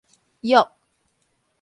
[0.41, 0.57] 欲